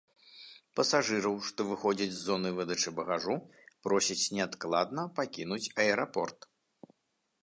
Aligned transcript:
Пасажыраў, 0.77 1.35
што 1.49 1.65
выходзяць 1.71 2.07
з 2.15 2.21
зоны 2.27 2.49
выдачы 2.59 2.89
багажу, 2.99 3.35
просяць 3.89 4.19
неадкладна 4.39 5.01
пакінуць 5.21 5.63
аэрапорт. 5.85 6.39